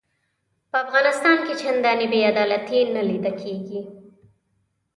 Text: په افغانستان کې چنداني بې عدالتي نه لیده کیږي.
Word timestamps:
په 0.69 0.77
افغانستان 0.85 1.37
کې 1.45 1.53
چنداني 1.61 2.07
بې 2.11 2.19
عدالتي 2.31 2.79
نه 2.95 3.01
لیده 3.09 3.31
کیږي. 3.41 3.81